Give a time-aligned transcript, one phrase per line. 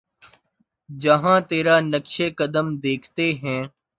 [0.89, 3.61] جہاں تیرا نقشِ قدم دیکھتے ہیں